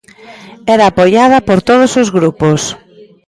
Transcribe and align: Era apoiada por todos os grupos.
Era 0.73 0.85
apoiada 0.87 1.37
por 1.47 1.59
todos 1.69 1.91
os 2.01 2.07
grupos. 2.17 2.61